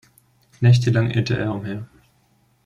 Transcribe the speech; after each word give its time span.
Nächtelang 0.61 1.11
irrte 1.11 1.37
er 1.37 1.53
umher. 1.53 1.85